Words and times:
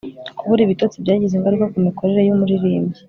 kubura 0.37 0.61
ibitotsi 0.63 1.03
byagize 1.03 1.33
ingaruka 1.35 1.71
kumikorere 1.73 2.19
yumuririmbyi 2.23 2.99